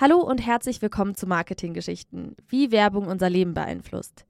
Hallo 0.00 0.18
und 0.18 0.38
herzlich 0.38 0.80
willkommen 0.80 1.16
zu 1.16 1.26
Marketinggeschichten, 1.26 2.36
wie 2.46 2.70
Werbung 2.70 3.08
unser 3.08 3.28
Leben 3.28 3.52
beeinflusst. 3.52 4.26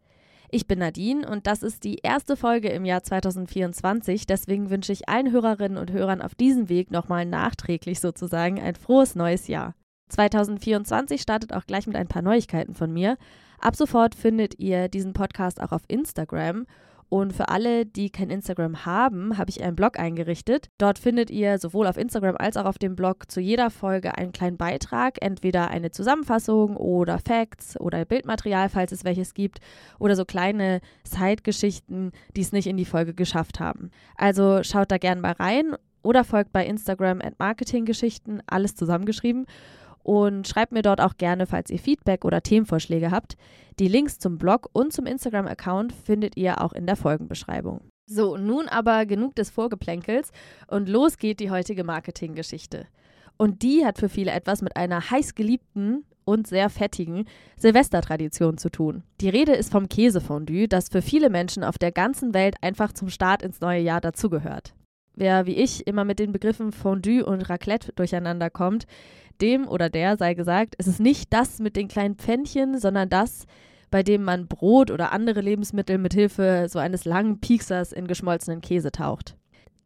Ich 0.50 0.67
bin 0.67 0.79
Nadine 0.79 1.29
und 1.29 1.46
das 1.46 1.62
ist 1.62 1.85
die 1.85 1.96
erste 1.96 2.39
Folge 2.39 2.71
im 2.71 2.87
Jahr 2.87 3.03
2024. 3.03 4.27
Deswegen 4.27 4.71
wünsche 4.71 4.95
ich 4.95 5.11
allen 5.11 5.31
Hörerinnen 5.31 5.77
und 5.77 5.93
Hörern 5.93 6.23
auf 6.23 6.35
diesem 6.35 6.71
Weg 6.71 6.91
nochmal 6.91 7.27
nachträglich 7.27 8.00
sozusagen 8.00 8.59
ein 8.59 8.77
frohes 8.77 9.14
neues 9.14 9.46
Jahr. 9.46 9.75
2024 10.09 11.21
startet 11.21 11.53
auch 11.53 11.67
gleich 11.67 11.87
mit 11.87 11.96
ein 11.96 12.09
paar 12.09 12.23
Neuigkeiten 12.23 12.75
von 12.75 12.91
mir. 12.91 13.19
Ab 13.61 13.77
sofort 13.77 14.14
findet 14.14 14.58
ihr 14.58 14.89
diesen 14.89 15.13
Podcast 15.13 15.61
auch 15.61 15.72
auf 15.72 15.82
Instagram 15.86 16.64
und 17.08 17.32
für 17.32 17.48
alle, 17.48 17.86
die 17.86 18.11
kein 18.11 18.29
Instagram 18.29 18.85
haben, 18.85 19.39
habe 19.39 19.50
ich 19.50 19.62
einen 19.62 19.76
Blog 19.76 19.99
eingerichtet. 19.99 20.68
Dort 20.76 20.99
findet 20.99 21.30
ihr 21.30 21.58
sowohl 21.58 21.86
auf 21.86 21.96
Instagram 21.96 22.36
als 22.36 22.57
auch 22.57 22.66
auf 22.66 22.79
dem 22.79 22.96
Blog 22.96 23.30
zu 23.30 23.40
jeder 23.40 23.71
Folge 23.71 24.18
einen 24.18 24.32
kleinen 24.32 24.58
Beitrag, 24.58 25.16
entweder 25.22 25.68
eine 25.68 25.90
Zusammenfassung 25.90 26.76
oder 26.76 27.18
Facts 27.18 27.80
oder 27.80 28.04
Bildmaterial, 28.04 28.68
falls 28.68 28.93
es 28.93 29.04
welches 29.04 29.32
gibt, 29.32 29.61
oder 29.99 30.16
so 30.16 30.25
kleine 30.25 30.80
Side-Geschichten, 31.04 32.12
die 32.36 32.42
es 32.42 32.52
nicht 32.52 32.66
in 32.66 32.77
die 32.77 32.84
Folge 32.84 33.14
geschafft 33.14 33.58
haben. 33.58 33.91
Also 34.16 34.62
schaut 34.62 34.91
da 34.91 34.98
gerne 34.98 35.20
mal 35.22 35.33
rein 35.33 35.77
oder 36.02 36.25
folgt 36.25 36.52
bei 36.52 36.66
Instagram 36.66 37.22
at 37.22 37.38
Marketinggeschichten, 37.38 38.42
alles 38.47 38.75
zusammengeschrieben 38.75 39.47
und 40.08 40.48
schreibt 40.48 40.72
mir 40.72 40.80
dort 40.80 41.03
auch 41.03 41.19
gerne, 41.19 41.47
falls 41.47 41.70
ihr 41.70 41.78
Feedback 41.78 42.25
oder 42.25 42.42
Themenvorschläge 42.42 43.11
habt. 43.11 43.36
Die 43.78 43.89
Links 43.89 44.19
zum 44.19 44.39
Blog 44.39 44.70
und 44.72 44.91
zum 44.91 45.05
Instagram-Account 45.05 45.92
findet 45.92 46.34
ihr 46.38 46.62
auch 46.62 46.72
in 46.72 46.86
der 46.86 46.96
Folgenbeschreibung. 46.96 47.83
So, 48.06 48.38
nun 48.38 48.68
aber 48.68 49.05
genug 49.05 49.36
des 49.36 49.50
Vorgeplänkels 49.50 50.30
und 50.66 50.88
los 50.88 51.18
geht 51.18 51.41
die 51.41 51.50
heutige 51.50 51.84
Marketinggeschichte. 51.84 52.86
Und 53.36 53.60
die 53.60 53.84
hat 53.84 53.98
für 53.98 54.08
viele 54.08 54.30
etwas 54.30 54.62
mit 54.62 54.78
einer 54.78 55.10
heißgeliebten 55.10 56.06
und 56.24 56.46
sehr 56.46 56.70
fettigen 56.70 57.27
Silvestertradition 57.58 58.56
zu 58.56 58.70
tun. 58.70 59.02
Die 59.20 59.28
Rede 59.28 59.52
ist 59.52 59.70
vom 59.70 59.90
Käsefondue, 59.90 60.68
das 60.68 60.88
für 60.88 61.02
viele 61.02 61.28
Menschen 61.28 61.62
auf 61.62 61.77
der 61.77 61.92
ganzen 61.92 62.33
Welt 62.33 62.56
einfach 62.62 62.94
zum 62.94 63.11
Start 63.11 63.42
ins 63.42 63.61
neue 63.61 63.83
Jahr 63.83 64.00
dazugehört. 64.00 64.72
Wer 65.20 65.47
wie 65.47 65.56
ich 65.56 65.84
immer 65.88 66.05
mit 66.05 66.20
den 66.20 66.30
Begriffen 66.30 66.70
Fondue 66.70 67.27
und 67.27 67.42
Raclette 67.42 67.92
durcheinander 67.92 68.50
kommt, 68.50 68.86
dem 69.41 69.66
oder 69.66 69.91
der 69.91 70.16
sei 70.16 70.34
gesagt, 70.34 70.77
es 70.78 70.86
ist 70.86 71.00
nicht 71.00 71.33
das 71.33 71.58
mit 71.58 71.74
den 71.74 71.88
kleinen 71.88 72.14
Pfännchen, 72.14 72.78
sondern 72.78 73.08
das, 73.08 73.46
bei 73.91 74.05
dem 74.05 74.22
man 74.22 74.46
Brot 74.46 74.92
oder 74.92 75.11
andere 75.11 75.41
Lebensmittel 75.41 75.98
mit 75.98 76.14
Hilfe 76.14 76.66
so 76.69 76.78
eines 76.78 77.05
langen 77.05 77.41
Pieksers 77.41 77.91
in 77.91 78.06
geschmolzenen 78.06 78.61
Käse 78.61 78.92
taucht. 78.92 79.36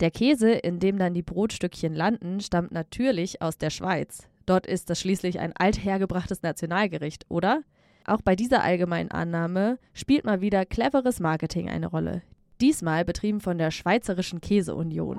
Der 0.01 0.11
Käse, 0.11 0.51
in 0.51 0.81
dem 0.81 0.99
dann 0.99 1.15
die 1.15 1.23
Brotstückchen 1.23 1.95
landen, 1.95 2.41
stammt 2.41 2.73
natürlich 2.73 3.41
aus 3.41 3.57
der 3.57 3.71
Schweiz. 3.71 4.29
Dort 4.45 4.67
ist 4.67 4.91
das 4.91 5.01
schließlich 5.01 5.41
ein 5.41 5.55
althergebrachtes 5.57 6.43
Nationalgericht, 6.43 7.25
oder? 7.31 7.63
Auch 8.05 8.21
bei 8.21 8.37
dieser 8.37 8.63
allgemeinen 8.63 9.11
Annahme 9.11 9.79
spielt 9.95 10.27
mal 10.27 10.43
wieder 10.43 10.67
cleveres 10.67 11.21
Marketing 11.21 11.71
eine 11.71 11.87
Rolle. 11.87 12.21
Diesmal 12.63 13.05
betrieben 13.05 13.41
von 13.41 13.59
der 13.59 13.73
Schweizerischen 13.73 14.41
Käseunion. 14.41 15.19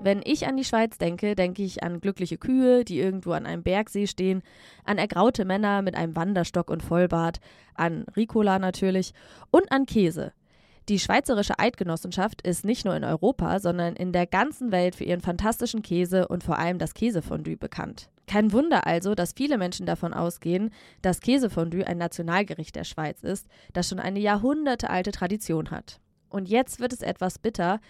Wenn 0.00 0.22
ich 0.24 0.46
an 0.46 0.56
die 0.56 0.64
Schweiz 0.64 0.96
denke, 0.96 1.34
denke 1.34 1.62
ich 1.62 1.82
an 1.82 2.00
glückliche 2.00 2.38
Kühe, 2.38 2.86
die 2.86 2.98
irgendwo 2.98 3.32
an 3.32 3.44
einem 3.44 3.62
Bergsee 3.62 4.06
stehen, 4.06 4.40
an 4.86 4.96
ergraute 4.96 5.44
Männer 5.44 5.82
mit 5.82 5.94
einem 5.94 6.16
Wanderstock 6.16 6.70
und 6.70 6.82
Vollbart, 6.82 7.40
an 7.74 8.06
Ricola 8.16 8.58
natürlich 8.58 9.12
und 9.50 9.70
an 9.72 9.84
Käse. 9.84 10.32
Die 10.88 10.98
Schweizerische 10.98 11.58
Eidgenossenschaft 11.58 12.40
ist 12.40 12.64
nicht 12.64 12.86
nur 12.86 12.96
in 12.96 13.04
Europa, 13.04 13.60
sondern 13.60 13.94
in 13.94 14.12
der 14.12 14.26
ganzen 14.26 14.72
Welt 14.72 14.96
für 14.96 15.04
ihren 15.04 15.20
fantastischen 15.20 15.82
Käse 15.82 16.28
und 16.28 16.44
vor 16.44 16.58
allem 16.58 16.78
das 16.78 16.94
Käsefondue 16.94 17.58
bekannt. 17.58 18.08
Kein 18.28 18.52
Wunder 18.52 18.86
also, 18.86 19.14
dass 19.14 19.32
viele 19.32 19.58
Menschen 19.58 19.86
davon 19.86 20.12
ausgehen, 20.12 20.70
dass 21.02 21.20
Käsefondue 21.20 21.86
ein 21.86 21.98
Nationalgericht 21.98 22.76
der 22.76 22.84
Schweiz 22.84 23.22
ist, 23.22 23.48
das 23.72 23.88
schon 23.88 23.98
eine 23.98 24.20
jahrhundertealte 24.20 25.12
Tradition 25.12 25.70
hat. 25.70 25.98
Und 26.28 26.48
jetzt 26.48 26.78
wird 26.78 26.92
es 26.92 27.00
etwas 27.00 27.38
bitter, 27.38 27.80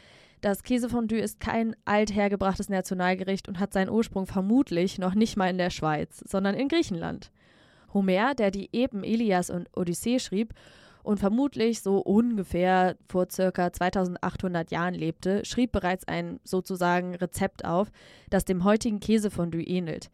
das 0.40 0.62
Käsefondue 0.62 1.18
ist 1.18 1.40
kein 1.40 1.74
althergebrachtes 1.84 2.68
Nationalgericht 2.68 3.48
und 3.48 3.58
hat 3.58 3.72
seinen 3.72 3.90
Ursprung 3.90 4.26
vermutlich 4.26 4.98
noch 4.98 5.16
nicht 5.16 5.36
mal 5.36 5.50
in 5.50 5.58
der 5.58 5.70
Schweiz, 5.70 6.22
sondern 6.24 6.54
in 6.54 6.68
Griechenland. 6.68 7.32
Homer, 7.92 8.34
der 8.36 8.52
die 8.52 8.68
Epen 8.72 9.02
Ilias 9.02 9.50
und 9.50 9.68
Odyssee 9.76 10.20
schrieb 10.20 10.54
und 11.02 11.18
vermutlich 11.18 11.80
so 11.80 11.98
ungefähr 11.98 12.96
vor 13.08 13.26
circa 13.28 13.72
2800 13.72 14.70
Jahren 14.70 14.94
lebte, 14.94 15.44
schrieb 15.44 15.72
bereits 15.72 16.06
ein 16.06 16.38
sozusagen 16.44 17.16
Rezept 17.16 17.64
auf, 17.64 17.90
das 18.30 18.44
dem 18.44 18.62
heutigen 18.62 19.00
Käsefondue 19.00 19.62
ähnelt. 19.62 20.10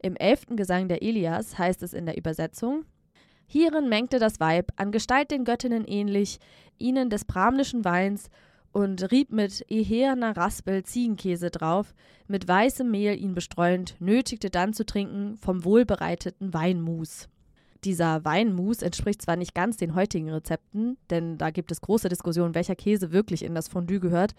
Im 0.00 0.16
elften 0.16 0.56
Gesang 0.56 0.88
der 0.88 1.02
Ilias 1.02 1.58
heißt 1.58 1.82
es 1.82 1.92
in 1.92 2.06
der 2.06 2.16
Übersetzung: 2.16 2.84
Hierin 3.46 3.88
mengte 3.88 4.18
das 4.18 4.40
Weib, 4.40 4.72
an 4.76 4.92
Gestalt 4.92 5.30
den 5.30 5.44
Göttinnen 5.44 5.84
ähnlich, 5.86 6.38
ihnen 6.78 7.10
des 7.10 7.24
bramlischen 7.24 7.84
Weins 7.84 8.30
und 8.72 9.10
rieb 9.10 9.32
mit 9.32 9.64
eherner 9.68 10.36
Raspel 10.36 10.84
Ziegenkäse 10.84 11.50
drauf, 11.50 11.94
mit 12.26 12.46
weißem 12.46 12.88
Mehl 12.88 13.18
ihn 13.18 13.34
bestreuend, 13.34 13.96
nötigte 13.98 14.50
dann 14.50 14.72
zu 14.72 14.84
trinken 14.84 15.36
vom 15.36 15.64
wohlbereiteten 15.64 16.52
Weinmus. 16.52 17.28
Dieser 17.84 18.24
Weinmus 18.24 18.82
entspricht 18.82 19.22
zwar 19.22 19.36
nicht 19.36 19.54
ganz 19.54 19.76
den 19.76 19.94
heutigen 19.94 20.28
Rezepten, 20.30 20.98
denn 21.10 21.38
da 21.38 21.50
gibt 21.50 21.70
es 21.70 21.80
große 21.80 22.08
Diskussionen, 22.08 22.54
welcher 22.54 22.76
Käse 22.76 23.12
wirklich 23.12 23.44
in 23.44 23.54
das 23.54 23.68
Fondue 23.68 24.00
gehört, 24.00 24.34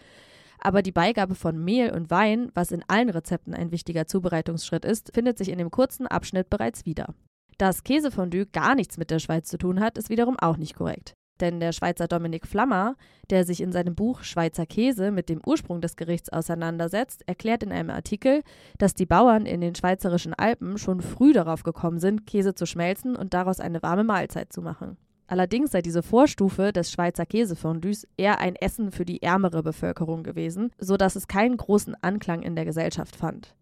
aber 0.62 0.82
die 0.82 0.92
Beigabe 0.92 1.36
von 1.36 1.64
Mehl 1.64 1.92
und 1.92 2.10
Wein, 2.10 2.52
was 2.54 2.72
in 2.72 2.84
allen 2.88 3.10
Rezepten 3.10 3.54
ein 3.54 3.72
wichtiger 3.72 4.08
Zubereitungsschritt 4.08 4.86
ist, 4.86 5.12
findet 5.14 5.38
sich 5.38 5.50
in 5.50 5.58
dem 5.58 5.72
kurzen 5.72 6.08
Abschnitt 6.08 6.50
bereits 6.50 6.86
wieder. 6.86 7.14
Dass 7.58 7.84
Käsefondue 7.84 8.46
gar 8.46 8.76
nichts 8.76 8.98
mit 8.98 9.12
der 9.12 9.20
Schweiz 9.20 9.50
zu 9.50 9.58
tun 9.58 9.80
hat, 9.80 9.98
ist 9.98 10.10
wiederum 10.10 10.38
auch 10.40 10.58
nicht 10.58 10.76
korrekt. 10.76 11.14
Denn 11.40 11.60
der 11.60 11.72
Schweizer 11.72 12.08
Dominik 12.08 12.46
Flammer, 12.46 12.96
der 13.30 13.46
sich 13.46 13.62
in 13.62 13.72
seinem 13.72 13.96
Buch 13.96 14.24
Schweizer 14.24 14.66
Käse 14.66 15.12
mit 15.12 15.30
dem 15.30 15.42
Ursprung 15.46 15.80
des 15.82 15.96
Gerichts 15.96 16.30
auseinandersetzt, 16.30 17.28
erklärt 17.28 17.64
in 17.64 17.72
einem 17.72 17.90
Artikel, 17.90 18.44
dass 18.78 18.94
die 18.94 19.06
Bauern 19.06 19.46
in 19.46 19.62
den 19.62 19.76
schweizerischen 19.76 20.34
Alpen 20.34 20.78
schon 20.78 21.02
früh 21.02 21.32
darauf 21.32 21.64
gekommen 21.64 22.00
sind, 22.00 22.26
Käse 22.26 22.56
zu 22.56 22.66
schmelzen 22.66 23.16
und 23.16 23.34
daraus 23.34 23.60
eine 23.60 23.82
warme 23.82 24.04
Mahlzeit 24.04 24.52
zu 24.52 24.62
machen. 24.62 24.98
Allerdings 25.30 25.70
sei 25.70 25.84
diese 25.84 26.02
Vorstufe 26.02 26.74
des 26.74 26.92
Schweizer 26.92 27.24
Käsefondues 27.24 28.08
eher 28.18 28.40
ein 28.40 28.56
Essen 28.56 28.92
für 28.92 29.06
die 29.06 29.22
ärmere 29.22 29.62
Bevölkerung 29.62 30.24
gewesen, 30.24 30.72
so 30.80 30.98
dass 30.98 31.16
es 31.16 31.28
keinen 31.28 31.56
großen 31.56 31.96
Anklang 32.02 32.42
in 32.42 32.56
der 32.56 32.66
Gesellschaft 32.66 33.16
fand. 33.16 33.56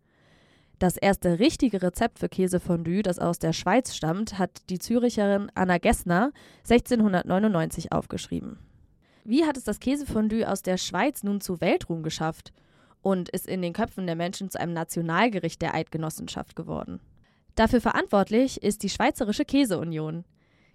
Das 0.80 0.96
erste 0.96 1.40
richtige 1.40 1.82
Rezept 1.82 2.20
für 2.20 2.30
Käsefondue, 2.30 3.02
das 3.04 3.20
aus 3.20 3.38
der 3.38 3.52
Schweiz 3.52 3.94
stammt, 3.94 4.40
hat 4.40 4.62
die 4.70 4.80
Züricherin 4.80 5.52
Anna 5.56 5.78
Gessner 5.78 6.32
1699 6.60 7.92
aufgeschrieben. 7.92 8.60
Wie 9.26 9.44
hat 9.44 9.58
es 9.58 9.66
das 9.66 9.82
Käsefondue 9.82 10.50
aus 10.50 10.62
der 10.62 10.78
Schweiz 10.78 11.24
nun 11.24 11.42
zu 11.42 11.60
Weltruhm 11.60 12.02
geschafft 12.02 12.54
und 13.02 13.28
ist 13.28 13.46
in 13.46 13.62
den 13.62 13.74
Köpfen 13.74 14.06
der 14.06 14.16
Menschen 14.16 14.50
zu 14.50 14.58
einem 14.58 14.72
Nationalgericht 14.72 15.62
der 15.62 15.74
Eidgenossenschaft 15.76 16.56
geworden? 16.56 17.02
Dafür 17.56 17.82
verantwortlich 17.82 18.64
ist 18.64 18.84
die 18.84 18.90
Schweizerische 18.90 19.44
Käseunion. 19.44 20.24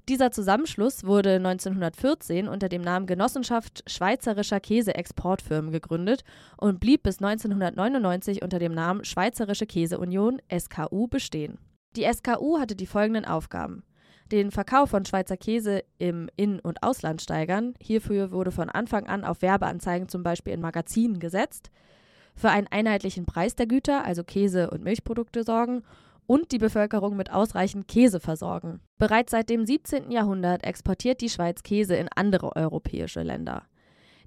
Dieser 0.09 0.33
Zusammenschluss 0.33 1.05
wurde 1.05 1.37
1914 1.37 2.49
unter 2.49 2.69
dem 2.69 2.83
Namen 2.83 3.07
Genossenschaft 3.07 3.85
Schweizerischer 3.89 4.59
Käseexportfirmen 4.59 5.71
gegründet 5.71 6.25
und 6.57 6.81
blieb 6.81 7.05
bis 7.05 7.23
1999 7.23 8.43
unter 8.43 8.59
dem 8.59 8.75
Namen 8.75 9.05
Schweizerische 9.05 9.67
Käseunion 9.67 10.43
SKU 10.53 11.07
bestehen. 11.07 11.59
Die 11.95 12.04
SKU 12.13 12.59
hatte 12.59 12.75
die 12.75 12.87
folgenden 12.87 13.25
Aufgaben. 13.25 13.84
Den 14.33 14.51
Verkauf 14.51 14.91
von 14.91 15.04
Schweizer 15.04 15.37
Käse 15.37 15.84
im 15.99 16.28
In- 16.37 16.59
und 16.59 16.83
Ausland 16.83 17.22
steigern. 17.22 17.75
Hierfür 17.81 18.33
wurde 18.33 18.51
von 18.51 18.71
Anfang 18.71 19.07
an 19.07 19.25
auf 19.25 19.41
Werbeanzeigen 19.41 20.09
zum 20.09 20.25
Beispiel 20.25 20.55
in 20.55 20.60
Magazinen 20.60 21.21
gesetzt. 21.21 21.71
Für 22.34 22.51
einen 22.51 22.66
einheitlichen 22.66 23.25
Preis 23.25 23.55
der 23.55 23.66
Güter, 23.66 24.05
also 24.05 24.25
Käse 24.25 24.71
und 24.71 24.83
Milchprodukte, 24.83 25.45
sorgen 25.45 25.84
und 26.27 26.53
die 26.53 26.59
Bevölkerung 26.59 27.16
mit 27.16 27.33
ausreichend 27.33 27.89
Käse 27.89 28.21
versorgen. 28.21 28.80
Bereits 28.98 29.33
seit 29.33 29.51
dem 29.51 29.66
17. 29.66 30.10
Jahrhundert 30.10 30.65
exportiert 30.65 31.21
die 31.21 31.28
Schweiz 31.28 31.63
Käse 31.63 31.97
in 31.97 32.09
andere 32.15 32.57
europäische 32.57 33.22
Länder. 33.22 33.65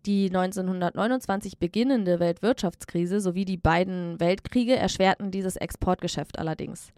Die 0.05 0.27
1929 0.27 1.57
beginnende 1.57 2.19
Weltwirtschaftskrise 2.19 3.19
sowie 3.19 3.43
die 3.43 3.57
beiden 3.57 4.19
Weltkriege 4.19 4.75
erschwerten 4.75 5.31
dieses 5.31 5.55
Exportgeschäft 5.55 6.37
allerdings. 6.37 6.91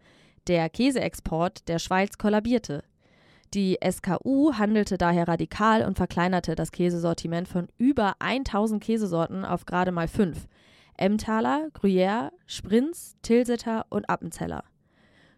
Der 0.48 0.70
Käseexport 0.70 1.68
der 1.70 1.80
Schweiz 1.80 2.18
kollabierte. 2.18 2.84
Die 3.54 3.78
SKU 3.90 4.54
handelte 4.56 4.98
daher 4.98 5.28
radikal 5.28 5.86
und 5.86 5.96
verkleinerte 5.96 6.56
das 6.56 6.74
Käsesortiment 6.74 7.48
von 7.48 7.70
über 7.78 8.16
1000 8.20 8.84
Käsesorten 8.84 9.46
auf 9.46 9.66
gerade 9.66 9.94
mal 9.94 10.10
fünf: 10.10 10.48
Emmentaler, 10.98 11.70
Gruyère, 11.74 12.32
Sprinz, 12.46 13.16
Tilsiter 13.22 13.86
und 13.90 14.10
Appenzeller. 14.10 14.66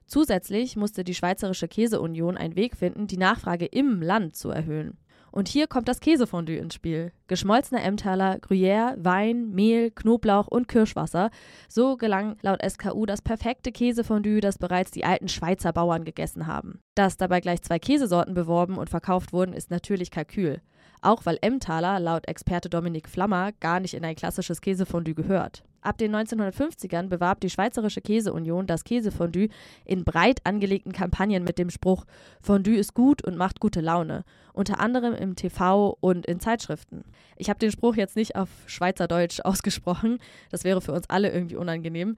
Zusätzlich 0.09 0.75
musste 0.75 1.03
die 1.03 1.13
Schweizerische 1.13 1.67
Käseunion 1.67 2.35
einen 2.35 2.55
Weg 2.55 2.75
finden, 2.75 3.05
die 3.05 3.17
Nachfrage 3.17 3.67
im 3.67 4.01
Land 4.01 4.35
zu 4.35 4.49
erhöhen. 4.49 4.97
Und 5.31 5.47
hier 5.47 5.67
kommt 5.67 5.87
das 5.87 5.99
Käsefondue 5.99 6.57
ins 6.57 6.73
Spiel. 6.73 7.11
Geschmolzener 7.27 7.83
Emmentaler, 7.83 8.39
Gruyère, 8.39 8.95
Wein, 8.97 9.51
Mehl, 9.51 9.91
Knoblauch 9.91 10.47
und 10.47 10.67
Kirschwasser. 10.67 11.29
So 11.67 11.95
gelang 11.95 12.37
laut 12.41 12.59
SKU 12.67 13.05
das 13.05 13.21
perfekte 13.21 13.71
Käsefondue, 13.71 14.41
das 14.41 14.57
bereits 14.57 14.89
die 14.89 15.05
alten 15.05 15.27
Schweizer 15.27 15.71
Bauern 15.73 16.05
gegessen 16.05 16.47
haben. 16.47 16.79
Dass 16.95 17.17
dabei 17.17 17.39
gleich 17.39 17.61
zwei 17.61 17.77
Käsesorten 17.77 18.33
beworben 18.33 18.79
und 18.79 18.89
verkauft 18.89 19.31
wurden, 19.31 19.53
ist 19.53 19.69
natürlich 19.69 20.09
Kalkül. 20.09 20.59
Auch 21.01 21.25
weil 21.25 21.37
Emmentaler 21.41 21.99
laut 21.99 22.27
Experte 22.27 22.69
Dominik 22.69 23.07
Flammer 23.07 23.51
gar 23.59 23.79
nicht 23.79 23.93
in 23.93 24.03
ein 24.03 24.15
klassisches 24.15 24.61
Käsefondue 24.61 25.13
gehört. 25.15 25.63
Ab 25.81 25.97
den 25.97 26.13
1950ern 26.13 27.07
bewarb 27.07 27.39
die 27.39 27.49
Schweizerische 27.49 28.01
Käseunion 28.01 28.67
das 28.67 28.83
Käsefondue 28.83 29.47
in 29.85 30.03
breit 30.03 30.41
angelegten 30.43 30.91
Kampagnen 30.91 31.45
mit 31.45 31.57
dem 31.57 31.69
Spruch 31.69 32.05
Fondue 32.41 32.75
ist 32.75 32.93
gut 32.93 33.23
und 33.23 33.37
macht 33.37 33.61
gute 33.61 33.79
Laune, 33.79 34.25
unter 34.51 34.81
anderem 34.81 35.13
im 35.13 35.37
TV 35.37 35.97
und 36.01 36.25
in 36.25 36.41
Zeitschriften. 36.41 37.05
Ich 37.37 37.49
habe 37.49 37.59
den 37.59 37.71
Spruch 37.71 37.95
jetzt 37.95 38.17
nicht 38.17 38.35
auf 38.35 38.49
Schweizerdeutsch 38.65 39.39
ausgesprochen, 39.45 40.19
das 40.51 40.65
wäre 40.65 40.81
für 40.81 40.91
uns 40.91 41.09
alle 41.09 41.31
irgendwie 41.31 41.55
unangenehm. 41.55 42.17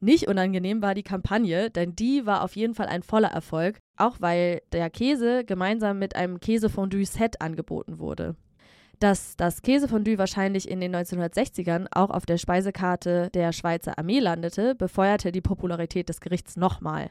Nicht 0.00 0.28
unangenehm 0.28 0.82
war 0.82 0.94
die 0.94 1.04
Kampagne, 1.04 1.70
denn 1.70 1.96
die 1.96 2.26
war 2.26 2.42
auf 2.42 2.56
jeden 2.56 2.74
Fall 2.74 2.88
ein 2.88 3.02
voller 3.02 3.30
Erfolg, 3.30 3.78
auch 3.96 4.16
weil 4.20 4.62
der 4.72 4.90
Käse 4.90 5.44
gemeinsam 5.44 5.98
mit 5.98 6.16
einem 6.16 6.40
Käsefondue-Set 6.40 7.40
angeboten 7.40 7.98
wurde. 7.98 8.36
Dass 8.98 9.36
das 9.36 9.62
Käsefondue 9.62 10.18
wahrscheinlich 10.18 10.68
in 10.68 10.80
den 10.80 10.94
1960ern 10.94 11.86
auch 11.90 12.10
auf 12.10 12.24
der 12.24 12.38
Speisekarte 12.38 13.30
der 13.34 13.52
Schweizer 13.52 13.98
Armee 13.98 14.20
landete, 14.20 14.74
befeuerte 14.74 15.32
die 15.32 15.40
Popularität 15.40 16.08
des 16.08 16.20
Gerichts 16.20 16.56
nochmal. 16.56 17.10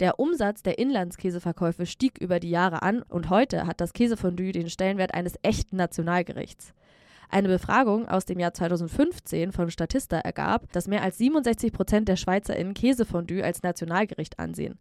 Der 0.00 0.18
Umsatz 0.18 0.62
der 0.62 0.78
Inlandskäseverkäufe 0.78 1.86
stieg 1.86 2.18
über 2.18 2.40
die 2.40 2.50
Jahre 2.50 2.82
an 2.82 3.02
und 3.02 3.28
heute 3.28 3.66
hat 3.66 3.80
das 3.80 3.92
Käsefondue 3.92 4.52
den 4.52 4.70
Stellenwert 4.70 5.14
eines 5.14 5.34
echten 5.42 5.76
Nationalgerichts. 5.76 6.72
Eine 7.28 7.48
Befragung 7.48 8.08
aus 8.08 8.24
dem 8.24 8.40
Jahr 8.40 8.52
2015 8.52 9.52
von 9.52 9.70
Statista 9.70 10.18
ergab, 10.18 10.72
dass 10.72 10.88
mehr 10.88 11.02
als 11.02 11.18
67 11.18 11.72
Prozent 11.72 12.08
der 12.08 12.16
SchweizerInnen 12.16 12.74
Käsefondue 12.74 13.44
als 13.44 13.62
Nationalgericht 13.62 14.38
ansehen. 14.40 14.78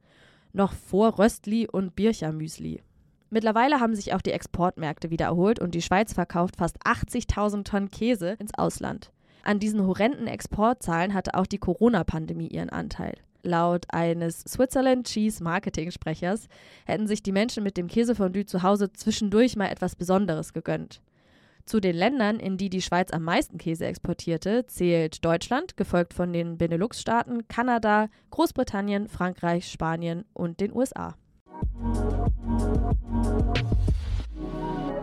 Noch 0.54 0.74
vor 0.74 1.20
Röstli 1.20 1.68
und 1.68 1.96
Birchermüsli. 1.96 2.82
Mittlerweile 3.30 3.80
haben 3.80 3.96
sich 3.96 4.14
auch 4.14 4.22
die 4.22 4.32
Exportmärkte 4.32 5.12
wieder 5.12 5.26
erholt 5.26 5.60
und 5.60 5.76
die 5.76 5.82
Schweiz 5.82 6.14
verkauft 6.14 6.56
fast 6.58 6.78
80.000 6.84 7.64
Tonnen 7.64 7.92
Käse 7.92 8.36
ins 8.40 8.54
Ausland. 8.56 9.12
An 9.44 9.60
diesen 9.60 9.86
horrenden 9.86 10.28
Exportzahlen 10.28 11.14
hatte 11.14 11.36
auch 11.36 11.46
die 11.46 11.60
Corona-Pandemie 11.60 12.48
ihren 12.48 12.70
Anteil. 12.70 13.16
Laut 13.42 13.86
eines 13.90 14.42
Switzerland 14.42 15.08
Cheese 15.08 15.44
Marketing-Sprechers 15.44 16.48
hätten 16.86 17.08
sich 17.08 17.24
die 17.24 17.32
Menschen 17.32 17.64
mit 17.64 17.78
dem 17.78 17.88
Käsefondue 17.88 18.46
zu 18.46 18.64
Hause 18.64 18.92
zwischendurch 18.92 19.56
mal 19.56 19.70
etwas 19.70 19.96
Besonderes 19.96 20.52
gegönnt. 20.52 21.02
Zu 21.70 21.80
den 21.80 21.96
Ländern, 21.96 22.40
in 22.40 22.58
die 22.58 22.72
die 22.72 22.82
Schweiz 22.82 23.12
am 23.12 23.22
meisten 23.22 23.60
Käse 23.60 23.86
exportierte, 23.86 24.66
zählt 24.66 25.24
Deutschland, 25.24 25.78
gefolgt 25.78 26.16
von 26.16 26.34
den 26.34 26.58
Benelux-Staaten, 26.58 27.48
Kanada, 27.48 28.10
Großbritannien, 28.32 29.08
Frankreich, 29.08 29.72
Spanien 29.72 30.26
und 30.34 30.62
den 30.62 30.76
USA. 30.76 31.14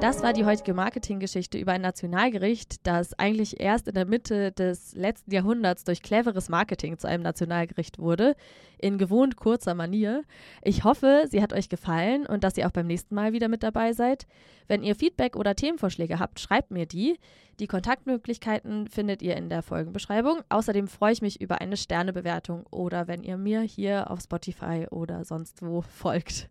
Das 0.00 0.22
war 0.22 0.34
die 0.34 0.44
heutige 0.44 0.74
Marketinggeschichte 0.74 1.56
über 1.56 1.72
ein 1.72 1.80
Nationalgericht, 1.80 2.86
das 2.86 3.18
eigentlich 3.18 3.60
erst 3.60 3.88
in 3.88 3.94
der 3.94 4.04
Mitte 4.04 4.52
des 4.52 4.94
letzten 4.94 5.32
Jahrhunderts 5.32 5.84
durch 5.84 6.02
cleveres 6.02 6.50
Marketing 6.50 6.98
zu 6.98 7.08
einem 7.08 7.22
Nationalgericht 7.22 7.98
wurde, 7.98 8.36
in 8.78 8.98
gewohnt 8.98 9.36
kurzer 9.36 9.74
Manier. 9.74 10.22
Ich 10.62 10.84
hoffe, 10.84 11.24
sie 11.30 11.40
hat 11.40 11.54
euch 11.54 11.70
gefallen 11.70 12.26
und 12.26 12.44
dass 12.44 12.58
ihr 12.58 12.66
auch 12.66 12.72
beim 12.72 12.86
nächsten 12.86 13.14
Mal 13.14 13.32
wieder 13.32 13.48
mit 13.48 13.62
dabei 13.62 13.94
seid. 13.94 14.26
Wenn 14.68 14.82
ihr 14.82 14.94
Feedback 14.94 15.34
oder 15.34 15.56
Themenvorschläge 15.56 16.18
habt, 16.18 16.40
schreibt 16.40 16.70
mir 16.70 16.84
die. 16.84 17.18
Die 17.58 17.66
Kontaktmöglichkeiten 17.66 18.88
findet 18.88 19.22
ihr 19.22 19.34
in 19.34 19.48
der 19.48 19.62
Folgenbeschreibung. 19.62 20.40
Außerdem 20.50 20.88
freue 20.88 21.14
ich 21.14 21.22
mich 21.22 21.40
über 21.40 21.62
eine 21.62 21.78
Sternebewertung 21.78 22.66
oder 22.70 23.08
wenn 23.08 23.22
ihr 23.22 23.38
mir 23.38 23.62
hier 23.62 24.10
auf 24.10 24.20
Spotify 24.20 24.86
oder 24.90 25.24
sonst 25.24 25.62
wo 25.62 25.80
folgt. 25.80 26.50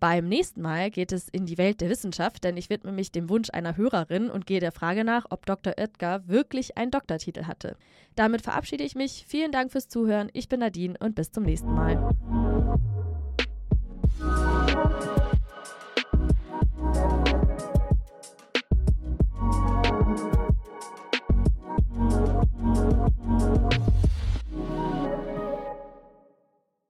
Beim 0.00 0.28
nächsten 0.28 0.62
Mal 0.62 0.90
geht 0.90 1.12
es 1.12 1.28
in 1.28 1.44
die 1.44 1.58
Welt 1.58 1.82
der 1.82 1.90
Wissenschaft, 1.90 2.42
denn 2.42 2.56
ich 2.56 2.70
widme 2.70 2.90
mich 2.90 3.12
dem 3.12 3.28
Wunsch 3.28 3.50
einer 3.50 3.76
Hörerin 3.76 4.30
und 4.30 4.46
gehe 4.46 4.58
der 4.58 4.72
Frage 4.72 5.04
nach, 5.04 5.26
ob 5.28 5.44
Dr. 5.44 5.74
Oetker 5.78 6.26
wirklich 6.26 6.78
einen 6.78 6.90
Doktortitel 6.90 7.44
hatte. 7.44 7.76
Damit 8.16 8.40
verabschiede 8.40 8.82
ich 8.82 8.94
mich. 8.94 9.26
Vielen 9.28 9.52
Dank 9.52 9.70
fürs 9.70 9.88
Zuhören. 9.88 10.30
Ich 10.32 10.48
bin 10.48 10.60
Nadine 10.60 10.94
und 11.00 11.16
bis 11.16 11.32
zum 11.32 11.44
nächsten 11.44 11.74
Mal. 11.74 12.14